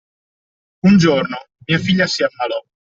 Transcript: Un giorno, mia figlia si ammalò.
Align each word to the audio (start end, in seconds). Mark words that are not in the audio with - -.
Un 0.87 0.97
giorno, 0.97 1.37
mia 1.67 1.77
figlia 1.77 2.07
si 2.07 2.23
ammalò. 2.23 2.63